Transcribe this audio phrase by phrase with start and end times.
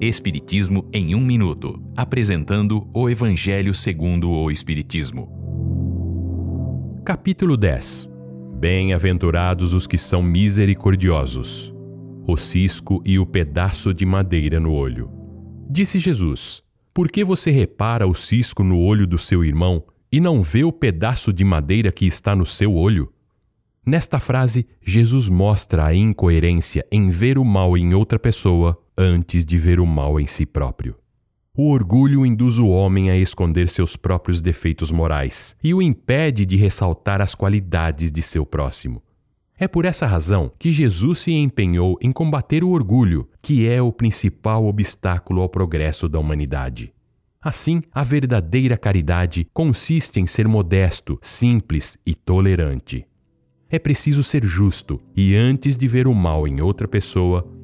[0.00, 5.28] Espiritismo em um minuto, apresentando o Evangelho segundo o Espiritismo.
[7.04, 8.08] Capítulo 10.
[8.60, 11.74] Bem-aventurados os que são misericordiosos.
[12.28, 15.10] O cisco e o pedaço de madeira no olho.
[15.68, 16.62] Disse Jesus:
[16.94, 20.70] Por que você repara o cisco no olho do seu irmão e não vê o
[20.70, 23.12] pedaço de madeira que está no seu olho?
[23.84, 29.56] Nesta frase, Jesus mostra a incoerência em ver o mal em outra pessoa antes de
[29.56, 30.96] ver o mal em si próprio.
[31.56, 36.56] O orgulho induz o homem a esconder seus próprios defeitos morais e o impede de
[36.56, 39.02] ressaltar as qualidades de seu próximo.
[39.58, 43.92] É por essa razão que Jesus se empenhou em combater o orgulho, que é o
[43.92, 46.92] principal obstáculo ao progresso da humanidade.
[47.40, 53.04] Assim, a verdadeira caridade consiste em ser modesto, simples e tolerante.
[53.68, 57.46] É preciso ser justo e, antes de ver o mal em outra pessoa,